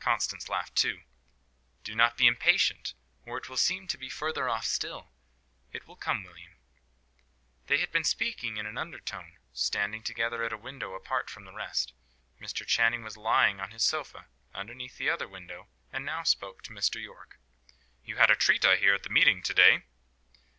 Constance 0.00 0.48
laughed 0.48 0.76
too. 0.76 1.02
"Do 1.84 1.94
not 1.94 2.16
be 2.16 2.26
impatient, 2.26 2.94
or 3.26 3.36
it 3.36 3.50
will 3.50 3.58
seem 3.58 3.86
to 3.88 3.98
be 3.98 4.08
further 4.08 4.48
off 4.48 4.64
still. 4.64 5.10
It 5.72 5.86
will 5.86 5.94
come, 5.94 6.24
William." 6.24 6.54
They 7.66 7.76
had 7.76 7.92
been 7.92 8.04
speaking 8.04 8.56
in 8.56 8.64
an 8.64 8.78
undertone, 8.78 9.36
standing 9.52 10.02
together 10.02 10.42
at 10.42 10.54
a 10.54 10.56
window, 10.56 10.94
apart 10.94 11.28
from 11.28 11.44
the 11.44 11.52
rest. 11.52 11.92
Mr. 12.40 12.66
Channing 12.66 13.04
was 13.04 13.18
lying 13.18 13.60
on 13.60 13.70
his 13.70 13.84
sofa 13.84 14.28
underneath 14.54 14.96
the 14.96 15.10
other 15.10 15.28
window, 15.28 15.68
and 15.92 16.02
now 16.06 16.22
spoke 16.22 16.62
to 16.62 16.70
Mr. 16.72 16.98
Yorke. 16.98 17.38
"You 18.02 18.16
had 18.16 18.30
a 18.30 18.36
treat, 18.36 18.64
I 18.64 18.76
hear, 18.76 18.94
at 18.94 19.02
the 19.02 19.10
meeting 19.10 19.42
to 19.42 19.52
day?" 19.52 19.82